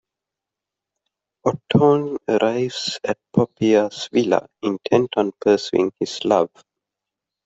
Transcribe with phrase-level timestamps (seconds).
[1.45, 6.49] Ottone arrives at Poppea's villa, intent on pursuing his love.